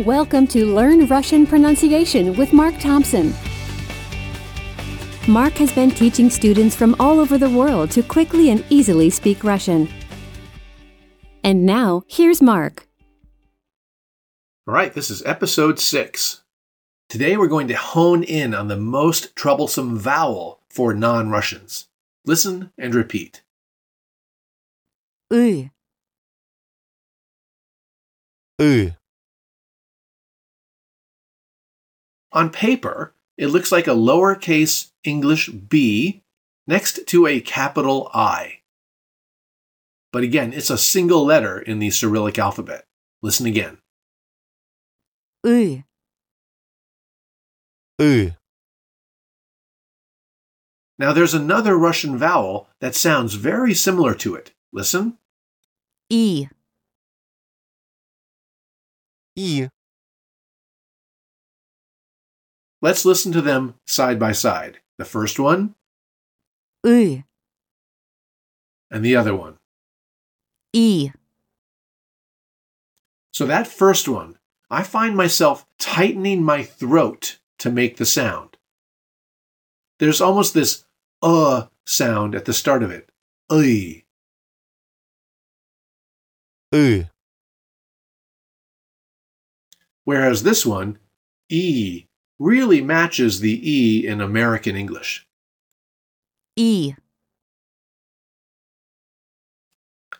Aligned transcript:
Welcome 0.00 0.48
to 0.48 0.74
Learn 0.74 1.06
Russian 1.06 1.46
Pronunciation 1.46 2.34
with 2.34 2.52
Mark 2.52 2.76
Thompson. 2.80 3.32
Mark 5.28 5.52
has 5.52 5.70
been 5.70 5.92
teaching 5.92 6.28
students 6.28 6.74
from 6.74 6.96
all 6.98 7.20
over 7.20 7.38
the 7.38 7.48
world 7.48 7.92
to 7.92 8.02
quickly 8.02 8.50
and 8.50 8.64
easily 8.70 9.08
speak 9.08 9.44
Russian. 9.44 9.88
And 11.44 11.64
now, 11.64 12.02
here's 12.08 12.42
Mark. 12.42 12.88
All 14.66 14.74
right, 14.74 14.92
this 14.92 15.10
is 15.10 15.24
episode 15.24 15.78
six. 15.78 16.42
Today 17.08 17.36
we're 17.36 17.46
going 17.46 17.68
to 17.68 17.76
hone 17.76 18.24
in 18.24 18.52
on 18.52 18.66
the 18.66 18.76
most 18.76 19.36
troublesome 19.36 19.96
vowel 19.96 20.58
for 20.68 20.92
non 20.92 21.30
Russians. 21.30 21.86
Listen 22.26 22.72
and 22.76 22.96
repeat. 22.96 23.42
Ü, 25.32 25.70
Ü, 28.60 28.90
On 32.34 32.50
paper, 32.50 33.14
it 33.38 33.46
looks 33.46 33.72
like 33.72 33.86
a 33.86 33.90
lowercase 33.90 34.90
English 35.04 35.48
b 35.48 36.22
next 36.66 37.06
to 37.06 37.26
a 37.26 37.40
capital 37.40 38.10
I. 38.12 38.58
But 40.12 40.24
again, 40.24 40.52
it's 40.52 40.70
a 40.70 40.76
single 40.76 41.24
letter 41.24 41.58
in 41.58 41.78
the 41.78 41.90
Cyrillic 41.90 42.38
alphabet. 42.38 42.86
Listen 43.22 43.46
again. 43.46 43.78
Ü, 45.46 45.84
Ü, 48.00 48.32
Now 50.98 51.12
there's 51.12 51.34
another 51.34 51.76
Russian 51.76 52.18
vowel 52.18 52.68
that 52.80 52.94
sounds 52.94 53.34
very 53.34 53.74
similar 53.74 54.14
to 54.16 54.34
it. 54.34 54.52
Listen. 54.72 55.18
E. 56.10 56.48
I, 59.36 59.68
Let's 62.84 63.06
listen 63.06 63.32
to 63.32 63.40
them 63.40 63.76
side 63.86 64.18
by 64.18 64.32
side. 64.32 64.80
The 64.98 65.06
first 65.06 65.38
one 65.38 65.74
Ü, 66.86 67.22
and 68.90 69.02
the 69.02 69.16
other 69.16 69.34
one. 69.34 69.56
I, 70.76 71.14
So 73.32 73.46
that 73.46 73.66
first 73.66 74.06
one, 74.06 74.36
I 74.68 74.82
find 74.82 75.16
myself 75.16 75.64
tightening 75.78 76.42
my 76.42 76.62
throat 76.62 77.38
to 77.60 77.70
make 77.70 77.96
the 77.96 78.04
sound. 78.04 78.58
There's 79.98 80.20
almost 80.20 80.52
this 80.52 80.84
uh 81.22 81.68
sound 81.86 82.34
at 82.34 82.44
the 82.44 82.52
start 82.52 82.82
of 82.82 82.90
it. 82.90 83.08
Uy. 83.50 84.04
Ü, 86.74 87.06
Whereas 90.04 90.42
this 90.42 90.66
one, 90.66 90.98
E, 91.48 92.08
really 92.37 92.81
matches 92.81 93.39
the 93.39 93.59
E 93.69 94.07
in 94.07 94.21
American 94.21 94.75
English. 94.75 95.27
I, 96.57 96.95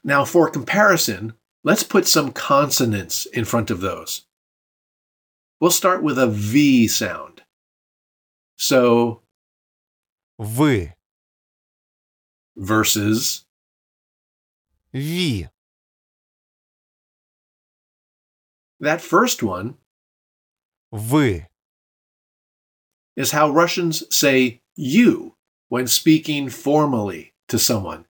Now, 0.04 0.26
for 0.26 0.50
comparison, 0.50 1.34
let's 1.64 1.84
put 1.84 2.08
some 2.08 2.32
consonants 2.32 3.26
in 3.26 3.46
front 3.46 3.70
of 3.70 3.82
those. 3.82 4.26
We'll 5.60 5.72
start 5.72 6.02
with 6.02 6.18
a 6.18 6.28
V 6.28 6.88
sound. 6.88 7.44
So, 8.58 9.22
вы, 10.40 10.94
versus 12.56 13.46
ви, 14.94 15.48
that 18.80 19.02
first 19.02 19.44
one 19.44 19.76
вы, 20.92 21.46
is 23.16 23.32
how 23.32 23.50
Russians 23.50 24.04
say 24.16 24.62
you 24.76 25.36
when 25.68 25.88
speaking 25.88 26.50
formally 26.50 27.34
to 27.48 27.60
someone. 27.60 28.06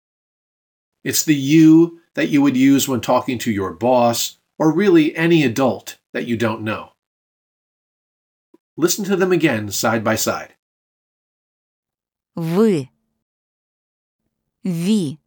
It's 1.04 1.24
the 1.24 1.34
you 1.34 2.00
that 2.14 2.28
you 2.28 2.42
would 2.42 2.56
use 2.56 2.88
when 2.88 3.00
talking 3.00 3.38
to 3.38 3.52
your 3.52 3.72
boss 3.72 4.38
or 4.58 4.72
really 4.72 5.14
any 5.16 5.44
adult 5.44 5.98
that 6.12 6.26
you 6.26 6.36
don't 6.36 6.62
know. 6.62 6.92
Listen 8.76 9.04
to 9.04 9.16
them 9.16 9.32
again 9.32 9.70
side 9.70 10.02
by 10.02 10.16
side. 10.16 10.54
вы, 12.36 12.90
ви, 14.62 15.18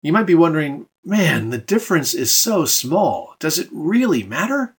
You 0.00 0.12
might 0.12 0.26
be 0.26 0.34
wondering, 0.34 0.86
man, 1.04 1.50
the 1.50 1.58
difference 1.58 2.12
is 2.14 2.32
so 2.32 2.64
small. 2.64 3.36
Does 3.38 3.58
it 3.58 3.68
really 3.70 4.24
matter? 4.24 4.76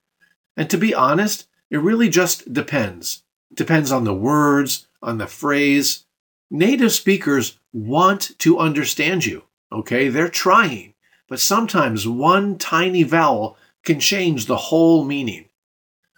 And 0.57 0.69
to 0.69 0.77
be 0.77 0.93
honest, 0.93 1.46
it 1.70 1.78
really 1.78 2.08
just 2.08 2.52
depends. 2.52 3.22
Depends 3.54 3.92
on 3.92 4.04
the 4.04 4.14
words, 4.14 4.86
on 5.02 5.18
the 5.18 5.26
phrase. 5.26 6.04
Native 6.50 6.92
speakers 6.92 7.58
want 7.72 8.38
to 8.38 8.58
understand 8.58 9.26
you, 9.26 9.44
okay? 9.70 10.08
They're 10.08 10.28
trying, 10.28 10.94
but 11.28 11.40
sometimes 11.40 12.08
one 12.08 12.58
tiny 12.58 13.02
vowel 13.02 13.56
can 13.84 14.00
change 14.00 14.46
the 14.46 14.56
whole 14.56 15.04
meaning. 15.04 15.46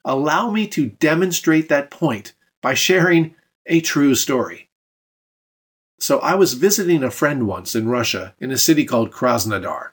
Allow 0.05 0.51
me 0.51 0.67
to 0.69 0.87
demonstrate 0.87 1.69
that 1.69 1.91
point 1.91 2.33
by 2.63 2.75
sharing 2.75 3.35
a 3.67 3.81
true 3.81 4.15
story. 4.15 4.69
So 5.99 6.19
I 6.21 6.35
was 6.35 6.55
visiting 6.55 7.03
a 7.03 7.11
friend 7.11 7.47
once 7.47 7.75
in 7.75 7.89
Russia 7.89 8.35
in 8.39 8.51
a 8.51 8.57
city 8.57 8.85
called 8.85 9.11
Krasnodar. 9.11 9.91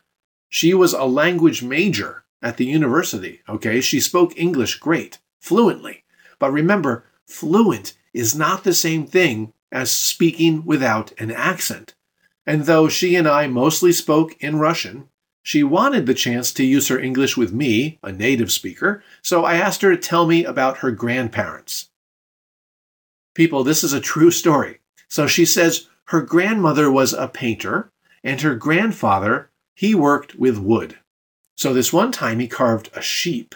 She 0.49 0.73
was 0.73 0.93
a 0.93 1.03
language 1.03 1.61
major 1.61 2.23
at 2.41 2.57
the 2.57 2.65
university, 2.65 3.41
okay? 3.49 3.81
She 3.81 3.99
spoke 3.99 4.37
English 4.37 4.79
great, 4.79 5.19
fluently. 5.39 6.03
But 6.39 6.51
remember, 6.51 7.05
fluent 7.25 7.93
is 8.13 8.35
not 8.35 8.63
the 8.63 8.73
same 8.73 9.05
thing 9.05 9.53
as 9.71 9.91
speaking 9.91 10.65
without 10.65 11.11
an 11.19 11.31
accent. 11.31 11.95
And 12.45 12.65
though 12.65 12.87
she 12.87 13.15
and 13.15 13.27
I 13.27 13.47
mostly 13.47 13.91
spoke 13.91 14.35
in 14.41 14.57
Russian, 14.57 15.09
she 15.43 15.63
wanted 15.63 16.05
the 16.05 16.13
chance 16.13 16.51
to 16.53 16.65
use 16.65 16.87
her 16.89 16.99
English 16.99 17.37
with 17.37 17.53
me, 17.53 17.99
a 18.03 18.11
native 18.11 18.51
speaker, 18.51 19.03
so 19.21 19.45
I 19.45 19.55
asked 19.55 19.81
her 19.81 19.95
to 19.95 20.01
tell 20.01 20.27
me 20.27 20.43
about 20.43 20.79
her 20.79 20.91
grandparents. 20.91 21.89
People, 23.33 23.63
this 23.63 23.83
is 23.83 23.93
a 23.93 24.01
true 24.01 24.31
story. 24.31 24.79
So 25.07 25.27
she 25.27 25.45
says 25.45 25.87
her 26.05 26.21
grandmother 26.21 26.91
was 26.91 27.13
a 27.13 27.27
painter, 27.27 27.91
and 28.23 28.41
her 28.41 28.55
grandfather, 28.55 29.49
he 29.73 29.93
worked 29.93 30.35
with 30.35 30.57
wood. 30.57 30.97
So 31.55 31.73
this 31.73 31.93
one 31.93 32.11
time 32.11 32.39
he 32.39 32.47
carved 32.47 32.89
a 32.93 33.01
sheep. 33.01 33.55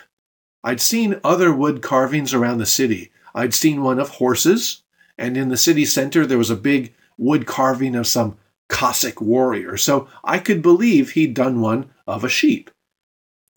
I'd 0.63 0.81
seen 0.81 1.19
other 1.23 1.53
wood 1.53 1.81
carvings 1.81 2.33
around 2.33 2.59
the 2.59 2.65
city. 2.65 3.11
I'd 3.33 3.53
seen 3.53 3.83
one 3.83 3.99
of 3.99 4.09
horses, 4.09 4.83
and 5.17 5.35
in 5.37 5.49
the 5.49 5.57
city 5.57 5.85
center 5.85 6.25
there 6.25 6.37
was 6.37 6.49
a 6.49 6.55
big 6.55 6.93
wood 7.17 7.45
carving 7.45 7.95
of 7.95 8.07
some 8.07 8.37
Cossack 8.69 9.19
warrior, 9.21 9.75
so 9.77 10.07
I 10.23 10.39
could 10.39 10.61
believe 10.61 11.11
he'd 11.11 11.33
done 11.33 11.61
one 11.61 11.89
of 12.07 12.23
a 12.23 12.29
sheep. 12.29 12.71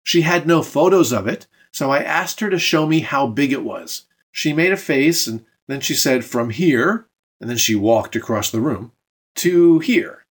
She 0.02 0.22
had 0.22 0.46
no 0.46 0.62
photos 0.62 1.12
of 1.12 1.26
it, 1.26 1.46
so 1.72 1.90
I 1.90 2.02
asked 2.02 2.40
her 2.40 2.50
to 2.50 2.58
show 2.58 2.86
me 2.86 3.00
how 3.00 3.26
big 3.26 3.52
it 3.52 3.64
was. 3.64 4.06
She 4.32 4.52
made 4.52 4.72
a 4.72 4.76
face, 4.76 5.26
and 5.26 5.44
then 5.68 5.80
she 5.80 5.94
said, 5.94 6.24
from 6.24 6.50
here, 6.50 7.06
and 7.40 7.48
then 7.48 7.56
she 7.56 7.74
walked 7.74 8.16
across 8.16 8.50
the 8.50 8.60
room, 8.60 8.92
to 9.36 9.78
here. 9.78 10.24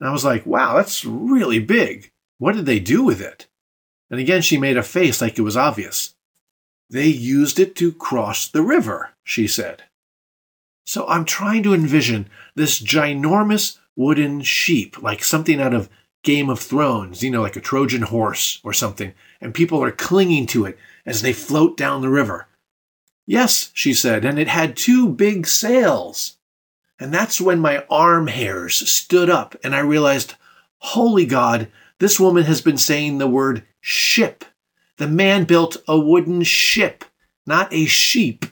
And 0.00 0.08
I 0.08 0.12
was 0.12 0.24
like, 0.24 0.46
wow, 0.46 0.76
that's 0.76 1.04
really 1.04 1.60
big. 1.60 2.10
What 2.38 2.54
did 2.54 2.66
they 2.66 2.80
do 2.80 3.04
with 3.04 3.20
it? 3.20 3.46
And 4.10 4.20
again, 4.20 4.42
she 4.42 4.58
made 4.58 4.76
a 4.76 4.82
face 4.82 5.20
like 5.20 5.38
it 5.38 5.42
was 5.42 5.56
obvious. 5.56 6.14
They 6.90 7.06
used 7.06 7.58
it 7.58 7.74
to 7.76 7.92
cross 7.92 8.46
the 8.46 8.62
river, 8.62 9.10
she 9.22 9.46
said. 9.46 9.84
So 10.84 11.06
I'm 11.08 11.24
trying 11.24 11.62
to 11.62 11.74
envision 11.74 12.28
this 12.54 12.80
ginormous 12.80 13.78
wooden 13.96 14.42
sheep, 14.42 15.02
like 15.02 15.24
something 15.24 15.60
out 15.60 15.74
of 15.74 15.88
Game 16.22 16.48
of 16.48 16.58
Thrones, 16.58 17.22
you 17.22 17.30
know, 17.30 17.42
like 17.42 17.56
a 17.56 17.60
Trojan 17.60 18.02
horse 18.02 18.60
or 18.64 18.72
something, 18.72 19.12
and 19.40 19.54
people 19.54 19.82
are 19.82 19.90
clinging 19.90 20.46
to 20.48 20.64
it 20.66 20.78
as 21.06 21.22
they 21.22 21.32
float 21.32 21.76
down 21.76 22.02
the 22.02 22.08
river. 22.08 22.48
Yes, 23.26 23.70
she 23.74 23.94
said, 23.94 24.24
and 24.24 24.38
it 24.38 24.48
had 24.48 24.76
two 24.76 25.08
big 25.08 25.46
sails. 25.46 26.36
And 26.98 27.12
that's 27.12 27.40
when 27.40 27.58
my 27.58 27.84
arm 27.90 28.28
hairs 28.28 28.88
stood 28.88 29.28
up 29.28 29.56
and 29.64 29.74
I 29.74 29.80
realized, 29.80 30.34
holy 30.78 31.26
God, 31.26 31.68
this 31.98 32.20
woman 32.20 32.44
has 32.44 32.60
been 32.60 32.78
saying 32.78 33.18
the 33.18 33.26
word 33.26 33.64
ship. 33.86 34.46
The 34.96 35.06
man 35.06 35.44
built 35.44 35.76
a 35.86 35.98
wooden 35.98 36.42
ship, 36.42 37.04
not 37.46 37.70
a 37.70 37.84
sheep. 37.84 38.46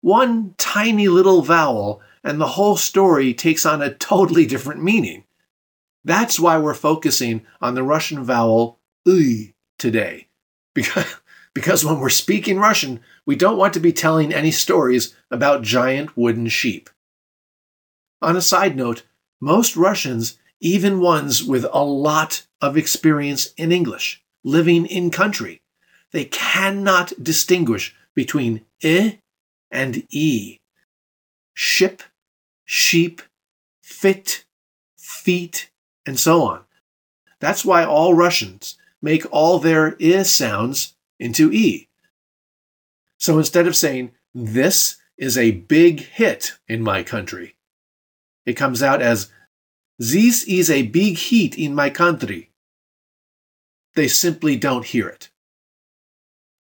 One 0.00 0.54
tiny 0.58 1.08
little 1.08 1.42
vowel, 1.42 2.00
and 2.22 2.40
the 2.40 2.46
whole 2.46 2.76
story 2.76 3.34
takes 3.34 3.66
on 3.66 3.82
a 3.82 3.92
totally 3.92 4.46
different 4.46 4.80
meaning. 4.80 5.24
That's 6.04 6.38
why 6.38 6.56
we're 6.58 6.74
focusing 6.74 7.44
on 7.60 7.74
the 7.74 7.82
Russian 7.82 8.22
vowel 8.22 8.78
uy 9.08 9.54
today. 9.76 10.28
Because, 10.72 11.16
because 11.54 11.84
when 11.84 11.98
we're 11.98 12.10
speaking 12.10 12.60
Russian, 12.60 13.00
we 13.26 13.34
don't 13.34 13.58
want 13.58 13.74
to 13.74 13.80
be 13.80 13.92
telling 13.92 14.32
any 14.32 14.52
stories 14.52 15.16
about 15.32 15.62
giant 15.62 16.16
wooden 16.16 16.46
sheep. 16.46 16.88
On 18.20 18.36
a 18.36 18.40
side 18.40 18.76
note, 18.76 19.02
most 19.40 19.76
Russians, 19.76 20.38
even 20.62 21.00
ones 21.00 21.42
with 21.42 21.66
a 21.72 21.84
lot 21.84 22.46
of 22.60 22.76
experience 22.76 23.52
in 23.56 23.72
English, 23.72 24.22
living 24.44 24.86
in 24.86 25.10
country. 25.10 25.60
They 26.12 26.24
cannot 26.24 27.12
distinguish 27.22 27.94
between 28.14 28.64
I 28.82 29.18
and 29.70 30.06
E. 30.10 30.60
Ship, 31.52 32.02
sheep, 32.64 33.20
fit, 33.82 34.44
feet, 34.96 35.70
and 36.06 36.18
so 36.18 36.42
on. 36.42 36.60
That's 37.40 37.64
why 37.64 37.84
all 37.84 38.14
Russians 38.14 38.78
make 39.02 39.26
all 39.32 39.58
their 39.58 39.96
I 40.00 40.22
sounds 40.22 40.94
into 41.18 41.52
E. 41.52 41.88
So 43.18 43.36
instead 43.38 43.66
of 43.66 43.76
saying, 43.76 44.12
this 44.32 44.96
is 45.18 45.36
a 45.36 45.50
big 45.50 46.00
hit 46.00 46.52
in 46.68 46.82
my 46.82 47.02
country, 47.02 47.56
it 48.46 48.54
comes 48.54 48.82
out 48.82 49.02
as, 49.02 49.30
this 49.98 50.42
is 50.44 50.70
a 50.70 50.82
big 50.82 51.18
hit 51.18 51.58
in 51.58 51.74
my 51.74 51.90
country. 51.90 52.50
They 53.94 54.08
simply 54.08 54.56
don't 54.56 54.86
hear 54.86 55.08
it. 55.08 55.30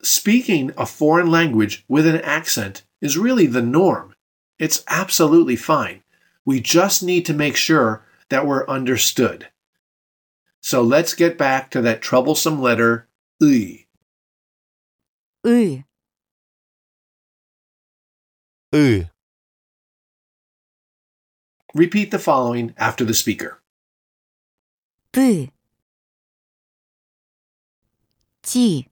Speaking 0.04 0.72
a 0.78 0.86
foreign 0.86 1.30
language 1.32 1.86
with 1.88 2.06
an 2.08 2.22
accent 2.22 2.84
is 3.02 3.18
really 3.18 3.46
the 3.46 3.62
norm. 3.62 4.16
It's 4.60 4.84
absolutely 4.88 5.56
fine. 5.56 6.04
We 6.46 6.60
just 6.60 7.04
need 7.04 7.26
to 7.28 7.34
make 7.34 7.56
sure 7.56 8.04
that 8.30 8.46
we're 8.46 8.68
understood. 8.68 9.48
So 10.62 10.82
let's 10.82 11.14
get 11.14 11.38
back 11.38 11.72
to 11.72 11.82
that 11.82 12.02
troublesome 12.02 12.62
letter 12.62 13.08
I. 13.42 13.86
И. 15.46 15.84
И. 18.72 19.08
Repeat 21.75 22.11
the 22.11 22.19
following 22.19 22.75
after 22.79 23.05
the 23.05 23.15
speaker. 23.15 23.61
Ты. 25.13 25.51
Ти. 28.43 28.89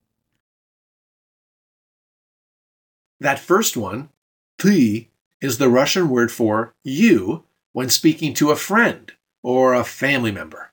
That 3.20 3.38
first 3.38 3.76
one, 3.76 4.10
ty, 4.58 5.08
is 5.40 5.58
the 5.58 5.68
Russian 5.68 6.08
word 6.08 6.30
for 6.30 6.74
you 6.82 7.44
when 7.72 7.88
speaking 7.88 8.34
to 8.34 8.50
a 8.50 8.56
friend 8.56 9.12
or 9.42 9.74
a 9.74 9.84
family 9.84 10.32
member. 10.32 10.72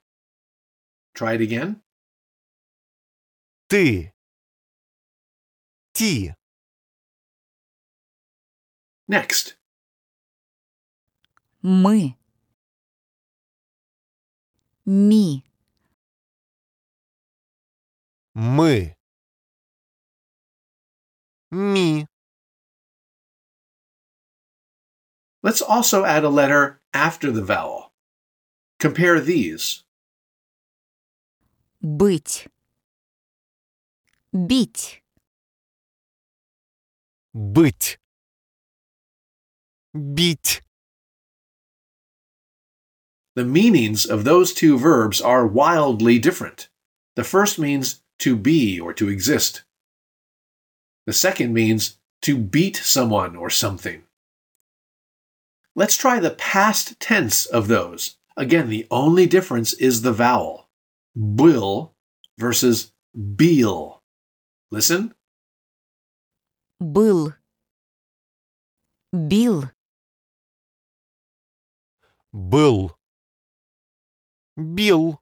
Try 1.14 1.34
it 1.34 1.42
again. 1.42 1.82
Ты. 3.70 4.12
Ти. 5.94 6.34
Next, 9.08 9.55
Мы. 11.66 12.16
Ми. 14.86 15.44
Мы. 18.34 18.96
Ми. 21.52 22.08
let's 25.44 25.62
also 25.62 26.06
add 26.06 26.24
a 26.24 26.30
letter 26.30 26.82
after 26.94 27.32
the 27.32 27.44
vowel. 27.44 27.92
Compare 28.80 29.20
these. 29.20 29.84
Быть. 31.84 32.48
Бить. 34.34 35.02
Быть. 37.34 37.98
Бить. 39.94 40.62
The 43.36 43.46
meanings 43.46 44.06
of 44.06 44.24
those 44.24 44.54
two 44.54 44.78
verbs 44.78 45.22
are 45.22 45.48
wildly 45.48 46.20
different. 46.20 46.70
The 47.16 47.24
first 47.24 47.58
means 47.58 48.02
to 48.20 48.36
be 48.36 48.80
or 48.80 48.94
to 48.94 49.10
exist. 49.10 49.64
The 51.06 51.14
second 51.14 51.54
means 51.54 51.98
to 52.24 52.38
beat 52.38 52.76
someone 52.76 53.36
or 53.36 53.50
something. 53.50 54.04
Let's 55.76 55.96
try 55.96 56.20
the 56.20 56.32
past 56.32 57.00
tense 57.00 57.46
of 57.46 57.68
those. 57.68 58.18
Again, 58.36 58.70
the 58.70 58.86
only 58.92 59.26
difference 59.26 59.74
is 59.74 60.02
the 60.02 60.12
vowel. 60.12 60.70
Был 61.18 61.92
versus 62.38 62.92
beel. 63.16 64.02
Listen. 64.70 65.14
Был. 66.82 67.36
Бил. 69.14 69.72
Был. 72.34 72.95
Bill. 74.57 75.21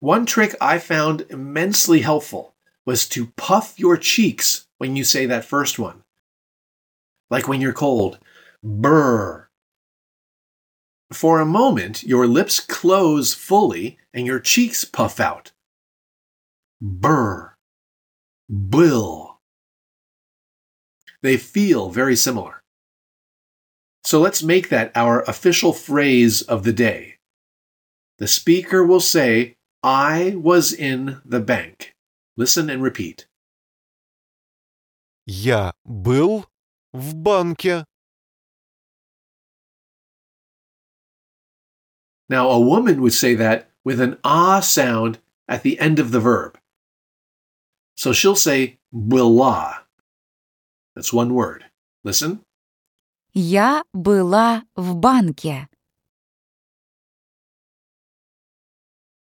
One 0.00 0.26
trick 0.26 0.54
I 0.60 0.78
found 0.78 1.26
immensely 1.28 2.00
helpful 2.00 2.54
was 2.86 3.08
to 3.08 3.32
puff 3.36 3.78
your 3.78 3.96
cheeks 3.96 4.66
when 4.78 4.96
you 4.96 5.04
say 5.04 5.26
that 5.26 5.44
first 5.44 5.78
one. 5.78 6.04
Like 7.30 7.48
when 7.48 7.60
you're 7.60 7.72
cold. 7.72 8.18
Brr. 8.62 9.48
For 11.12 11.40
a 11.40 11.46
moment, 11.46 12.02
your 12.02 12.26
lips 12.26 12.60
close 12.60 13.34
fully 13.34 13.98
and 14.12 14.26
your 14.26 14.40
cheeks 14.40 14.84
puff 14.84 15.18
out. 15.18 15.52
Burr. 16.80 17.54
Bill. 18.48 19.40
They 21.22 21.36
feel 21.36 21.90
very 21.90 22.14
similar. 22.14 22.57
So 24.07 24.19
let's 24.19 24.43
make 24.43 24.69
that 24.69 24.91
our 24.95 25.21
official 25.23 25.73
phrase 25.73 26.41
of 26.41 26.63
the 26.63 26.73
day. 26.73 27.15
The 28.19 28.27
speaker 28.27 28.83
will 28.85 28.99
say, 28.99 29.55
I 29.81 30.35
was 30.35 30.71
in 30.73 31.21
the 31.25 31.39
bank. 31.39 31.93
Listen 32.37 32.69
and 32.69 32.81
repeat. 32.81 33.27
Я 35.27 35.73
был 35.87 36.45
в 36.93 37.15
банке. 37.15 37.85
Now, 42.29 42.49
a 42.49 42.59
woman 42.59 43.01
would 43.01 43.13
say 43.13 43.35
that 43.35 43.69
with 43.83 43.99
an 43.99 44.17
ah 44.23 44.59
sound 44.59 45.19
at 45.47 45.63
the 45.63 45.79
end 45.79 45.99
of 45.99 46.11
the 46.11 46.19
verb. 46.19 46.57
So 47.95 48.11
she'll 48.11 48.35
say 48.35 48.79
была. 48.93 49.79
That's 50.95 51.13
one 51.13 51.33
word. 51.33 51.65
Listen. 52.03 52.41
Я 53.40 53.84
была 53.92 54.64
в 54.74 54.96
банке. 54.96 55.68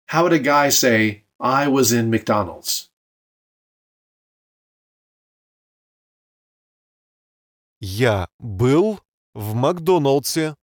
How 0.08 0.24
would 0.24 0.32
a 0.32 0.39
guy 0.39 0.70
say, 0.70 1.25
I 1.38 1.68
was 1.68 1.91
in 1.91 2.10
McDonald's? 2.10 2.89
Я 7.82 8.29
был 8.39 9.01
в 9.34 9.53
Макдоналдсе. 9.53 10.56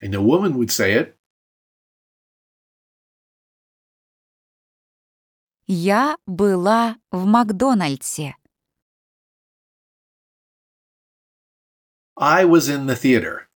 And 0.00 0.14
a 0.14 0.22
woman 0.22 0.54
would 0.54 0.70
say 0.70 0.94
it, 0.94 1.18
Я 5.66 6.16
была 6.24 6.96
в 7.10 7.26
Макдональдсе. 7.26 8.36
I 12.17 12.45
was 12.45 12.69
in 12.69 12.85
the 12.85 12.95
theater. 12.95 13.47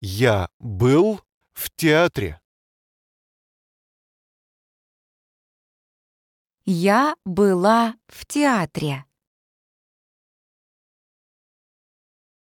Я 0.00 0.48
был 0.60 1.20
в 1.54 1.70
театре. 1.76 2.40
Я 6.64 7.16
была 7.24 7.98
в 8.08 8.24
театре. 8.26 9.04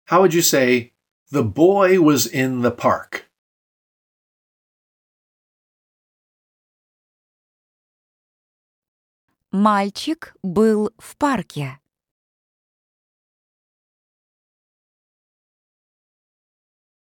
How 0.06 0.20
would 0.20 0.34
you 0.34 0.42
say, 0.42 0.92
the 1.30 1.42
boy 1.42 1.98
was 1.98 2.26
in 2.26 2.60
the 2.60 2.70
park? 2.70 3.30
Мальчик 9.50 10.34
был 10.42 10.90
в 10.98 11.16
парке. 11.16 11.78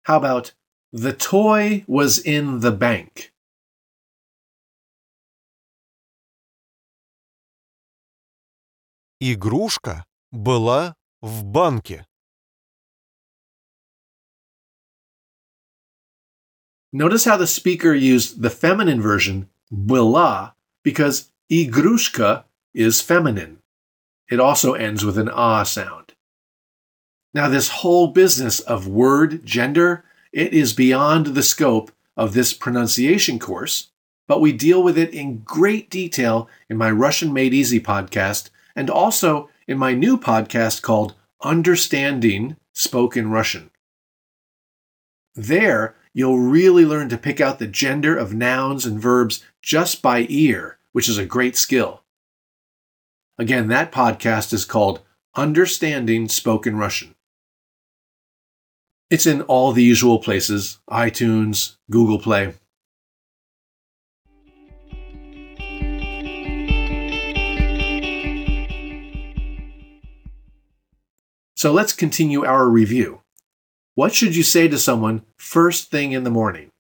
How 0.05 0.17
about, 0.19 0.55
the 0.93 1.13
toy 1.13 1.85
was 1.87 2.19
in 2.19 2.61
the 2.61 2.73
bank? 2.73 3.33
Игрушка 9.21 10.05
была 10.33 10.95
в 11.21 11.45
банке. 11.45 12.07
Notice 16.93 17.25
how 17.25 17.37
the 17.37 17.47
speaker 17.47 17.95
used 17.95 18.43
the 18.43 18.51
feminine 18.51 19.01
version, 19.01 19.49
была, 19.71 20.55
because 20.83 21.31
igrushka 21.49 22.45
is 22.75 23.01
feminine. 23.01 23.59
It 24.29 24.41
also 24.41 24.75
ends 24.75 25.05
with 25.05 25.19
an 25.19 25.29
ah 25.29 25.63
sound. 25.63 26.14
Now, 27.36 27.50
this 27.50 27.68
whole 27.68 28.08
business 28.08 28.62
of 28.62 28.88
word 28.88 29.46
gender, 29.46 30.06
it 30.32 30.54
is 30.54 30.72
beyond 30.72 31.28
the 31.28 31.44
scope 31.44 31.92
of 32.16 32.34
this 32.34 32.54
pronunciation 32.54 33.40
course, 33.40 33.90
but 34.26 34.40
we 34.40 34.54
deal 34.54 34.82
with 34.82 34.98
it 34.98 35.14
in 35.14 35.40
great 35.40 35.90
detail 35.90 36.48
in 36.70 36.78
my 36.78 36.90
Russian 36.90 37.34
Made 37.34 37.54
Easy 37.54 37.82
podcast 37.82 38.52
and 38.74 38.90
also 38.90 39.50
in 39.68 39.78
my 39.78 39.94
new 39.94 40.18
podcast 40.18 40.82
called 40.82 41.14
Understanding 41.42 42.56
Spoken 42.72 43.30
Russian. 43.30 43.70
There, 45.36 45.94
you'll 46.14 46.40
really 46.40 46.86
learn 46.86 47.10
to 47.10 47.18
pick 47.18 47.42
out 47.42 47.60
the 47.60 47.68
gender 47.68 48.16
of 48.16 48.34
nouns 48.34 48.86
and 48.86 48.98
verbs 48.98 49.44
just 49.62 50.02
by 50.02 50.26
ear, 50.30 50.78
which 50.94 51.10
is 51.10 51.18
a 51.18 51.26
great 51.26 51.58
skill. 51.58 52.04
Again, 53.38 53.68
that 53.68 53.92
podcast 53.92 54.54
is 54.54 54.64
called 54.64 55.02
Understanding 55.36 56.30
Spoken 56.30 56.78
Russian. 56.78 57.12
It's 59.11 59.27
in 59.27 59.43
all 59.43 59.73
the 59.73 59.83
usual 59.83 60.21
places 60.21 60.79
iTunes, 60.89 61.77
Google 61.91 62.19
Play. 62.19 62.55
So 71.57 71.73
let's 71.73 71.93
continue 71.93 72.45
our 72.45 72.69
review. 72.69 73.21
What 73.95 74.15
should 74.15 74.35
you 74.35 74.43
say 74.43 74.69
to 74.69 74.79
someone 74.79 75.27
first 75.37 75.91
thing 75.91 76.13
in 76.13 76.25
the 76.25 76.31
morning? 76.31 76.71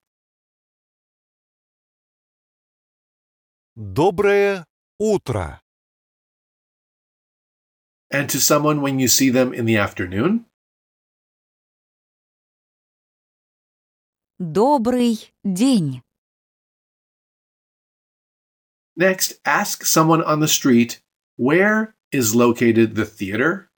Доброе 3.76 4.64
утро. 4.98 5.60
And 8.10 8.30
to 8.30 8.40
someone 8.40 8.80
when 8.80 8.98
you 8.98 9.08
see 9.08 9.30
them 9.30 9.52
in 9.52 9.66
the 9.66 9.76
afternoon? 9.76 10.46
Добрый 14.38 15.32
день. 15.44 16.02
Next, 18.96 19.40
ask 19.44 19.84
someone 19.84 20.22
on 20.22 20.40
the 20.40 20.48
street 20.48 21.00
where 21.36 21.94
is 22.12 22.34
located 22.34 22.94
the 22.94 23.06
theater? 23.06 23.70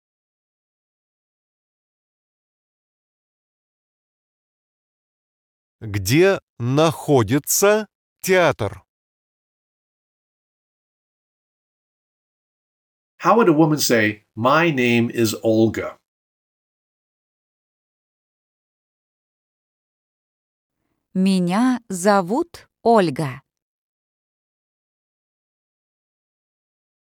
Где 5.80 6.40
находится 6.58 7.86
театр? 8.22 8.82
How 13.18 13.36
would 13.36 13.48
a 13.48 13.52
woman 13.52 13.78
say, 13.78 14.24
My 14.34 14.70
name 14.70 15.10
is 15.10 15.34
Olga? 15.42 15.98
Меня 21.14 21.80
зовут 21.88 22.68
Ольга. 22.82 23.42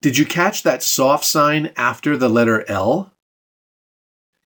Did 0.01 0.17
you 0.17 0.25
catch 0.25 0.63
that 0.63 0.83
soft 0.83 1.23
sign 1.23 1.71
after 1.77 2.17
the 2.17 2.27
letter 2.27 2.69
L? 2.69 3.13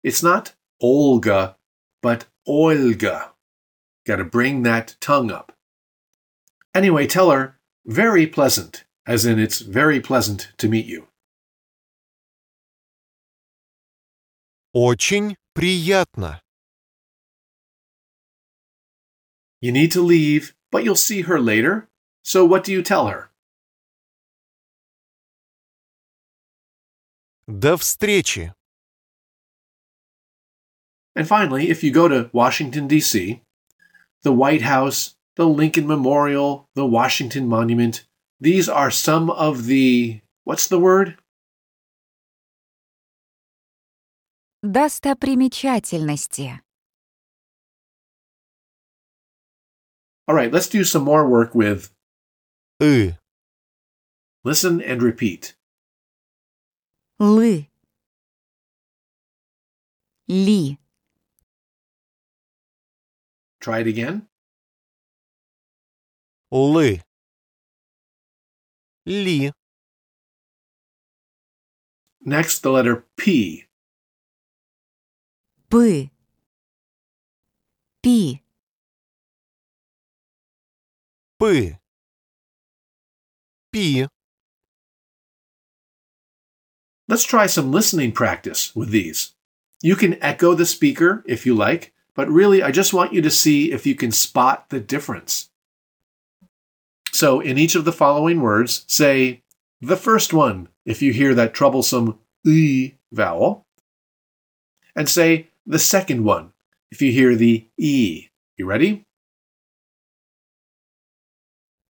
It's 0.04 0.22
not 0.22 0.54
Olga, 0.80 1.58
but 2.04 2.26
Olga. 2.46 3.34
Gotta 4.06 4.24
bring 4.24 4.62
that 4.64 4.96
tongue 5.02 5.32
up. 5.32 5.52
Anyway, 6.76 7.08
tell 7.08 7.32
her, 7.32 7.60
very 7.86 8.28
pleasant, 8.28 8.86
as 9.08 9.26
in 9.26 9.40
it's 9.40 9.60
very 9.62 10.00
pleasant 10.00 10.52
to 10.60 10.70
meet 10.70 10.86
you. 10.86 11.08
Очень 14.76 15.36
приятно. 15.56 16.40
You 19.62 19.72
need 19.72 19.92
to 19.92 20.02
leave, 20.02 20.54
but 20.72 20.84
you'll 20.84 20.96
see 20.96 21.22
her 21.22 21.40
later. 21.40 21.88
So 22.24 22.46
what 22.46 22.64
do 22.64 22.72
you 22.72 22.82
tell 22.82 23.08
her? 23.08 23.30
До 27.48 27.78
встречи. 27.78 28.52
And 31.16 31.28
finally, 31.28 31.70
if 31.70 31.84
you 31.84 31.92
go 31.92 32.08
to 32.08 32.30
Washington, 32.32 32.88
D.C., 32.88 33.42
the 34.22 34.32
White 34.32 34.62
House, 34.62 35.16
the 35.36 35.48
Lincoln 35.48 35.88
Memorial, 35.88 36.70
the 36.76 36.86
Washington 36.86 37.48
Monument, 37.48 38.06
these 38.40 38.70
are 38.70 38.92
some 38.92 39.32
of 39.32 39.66
the, 39.66 40.22
what's 40.44 40.68
the 40.68 40.78
word? 40.80 41.18
Достопримечательности. 44.64 46.60
All 50.28 50.36
right, 50.36 50.52
let's 50.52 50.68
do 50.68 50.84
some 50.84 51.04
more 51.04 51.28
work 51.28 51.56
with 51.56 51.94
И. 52.82 53.14
listen 54.44 54.82
and 54.82 55.02
repeat. 55.02 55.56
Лы. 57.20 57.68
Ли. 60.28 60.78
Try 63.62 63.80
it 63.80 63.88
again. 63.88 64.28
Лы. 66.52 67.02
Ли. 69.06 69.52
Next, 72.22 72.60
the 72.60 72.72
letter 72.72 73.06
P. 73.16 73.68
Пы. 75.70 76.12
Пи. 78.04 78.44
П. 81.43 81.77
P. 83.73 84.07
Let's 87.09 87.25
try 87.25 87.47
some 87.47 87.73
listening 87.73 88.13
practice 88.13 88.77
with 88.77 88.91
these. 88.91 89.35
You 89.83 89.97
can 89.97 90.23
echo 90.23 90.55
the 90.55 90.65
speaker 90.65 91.25
if 91.27 91.45
you 91.45 91.57
like, 91.57 91.93
but 92.15 92.29
really 92.29 92.63
I 92.63 92.71
just 92.71 92.95
want 92.95 93.13
you 93.13 93.21
to 93.23 93.31
see 93.31 93.73
if 93.73 93.87
you 93.87 93.97
can 93.97 94.13
spot 94.13 94.71
the 94.71 94.79
difference. 94.79 95.51
So 97.11 97.41
in 97.41 97.59
each 97.59 97.75
of 97.75 97.85
the 97.85 97.91
following 97.91 98.41
words, 98.41 98.85
say 98.87 99.43
the 99.81 99.97
first 99.97 100.33
one 100.33 100.69
if 100.85 101.03
you 101.03 101.13
hear 101.13 101.35
that 101.35 101.55
troublesome 101.55 102.21
e 102.47 102.93
vowel, 103.11 103.67
and 104.95 105.09
say 105.09 105.49
the 105.67 105.81
second 105.81 106.23
one 106.23 106.53
if 106.93 107.03
you 107.03 107.11
hear 107.11 107.35
the 107.35 107.67
e. 107.77 108.29
You 108.57 108.67
ready? 108.67 109.07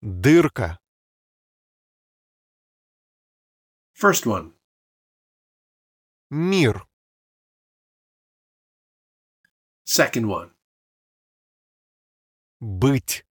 Дырка. 0.02 0.78
First 3.94 4.26
one, 4.26 4.52
Мир. 6.30 6.88
second 9.85 10.26
one, 10.26 10.50
Быть. 12.61 13.25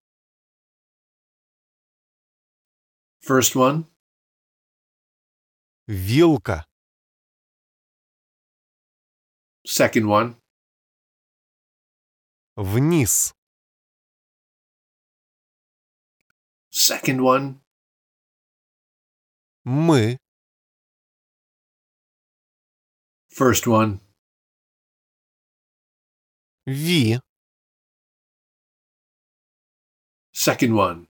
first 3.21 3.57
one, 3.57 3.87
Вилка. 5.89 6.67
second 9.67 10.07
one, 10.07 10.37
Вниз. 12.57 13.35
second 16.80 17.22
one, 17.24 17.60
Мы. 19.66 20.18
first 23.30 23.68
one, 23.68 24.00
Ви. 26.68 27.20
second 30.34 30.76
one. 30.76 31.08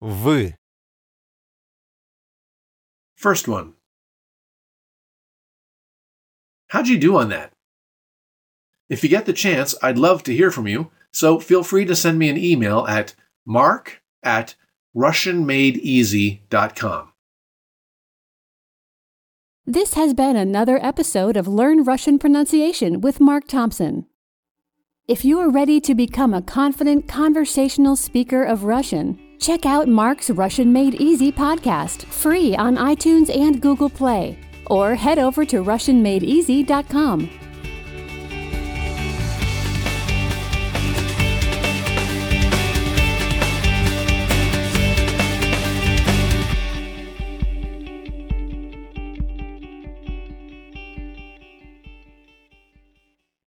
Вы. 0.00 0.54
First 3.16 3.46
one. 3.46 3.74
How'd 6.68 6.88
you 6.88 6.98
do 6.98 7.16
on 7.16 7.28
that? 7.28 7.52
If 8.88 9.04
you 9.04 9.08
get 9.08 9.26
the 9.26 9.32
chance, 9.32 9.74
I'd 9.82 9.96
love 9.98 10.22
to 10.24 10.34
hear 10.34 10.50
from 10.50 10.66
you, 10.66 10.90
so 11.17 11.39
feel 11.39 11.63
free 11.63 11.85
to 11.85 11.95
send 11.95 12.19
me 12.19 12.29
an 12.29 12.37
email 12.37 12.85
at 12.87 13.15
mark 13.45 14.03
at 14.21 14.53
russianmadeeasy.com. 14.95 17.13
This 19.65 19.95
has 19.95 20.13
been 20.13 20.35
another 20.35 20.79
episode 20.85 21.35
of 21.35 21.47
Learn 21.47 21.83
Russian 21.83 22.19
Pronunciation 22.19 23.01
with 23.01 23.19
Mark 23.19 23.47
Thompson. 23.47 24.05
If 25.07 25.25
you 25.25 25.39
are 25.39 25.49
ready 25.49 25.81
to 25.81 25.95
become 25.95 26.33
a 26.33 26.41
confident 26.41 27.07
conversational 27.07 27.95
speaker 27.95 28.43
of 28.43 28.65
Russian, 28.65 29.19
check 29.39 29.65
out 29.65 29.87
Mark's 29.87 30.29
Russian 30.29 30.71
Made 30.71 30.95
Easy 30.95 31.31
podcast, 31.31 32.03
free 32.03 32.55
on 32.55 32.77
iTunes 32.77 33.35
and 33.35 33.61
Google 33.61 33.89
Play. 33.89 34.37
or 34.69 34.95
head 34.95 35.17
over 35.17 35.45
to 35.45 35.63
RussianMadeEasy.com. 35.63 37.46